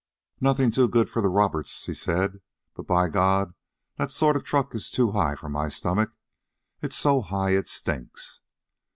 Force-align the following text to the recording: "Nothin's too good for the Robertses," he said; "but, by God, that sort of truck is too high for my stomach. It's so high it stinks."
"Nothin's 0.39 0.73
too 0.73 0.87
good 0.87 1.11
for 1.11 1.21
the 1.21 1.29
Robertses," 1.29 1.85
he 1.85 1.93
said; 1.93 2.41
"but, 2.73 2.87
by 2.87 3.07
God, 3.07 3.53
that 3.97 4.11
sort 4.11 4.35
of 4.35 4.43
truck 4.43 4.73
is 4.73 4.89
too 4.89 5.11
high 5.11 5.35
for 5.35 5.47
my 5.47 5.69
stomach. 5.69 6.11
It's 6.81 6.95
so 6.95 7.21
high 7.21 7.51
it 7.51 7.69
stinks." 7.69 8.39